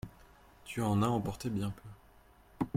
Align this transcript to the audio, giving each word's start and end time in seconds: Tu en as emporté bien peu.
Tu 0.65 0.81
en 0.81 1.03
as 1.03 1.09
emporté 1.09 1.51
bien 1.51 1.69
peu. 1.69 2.65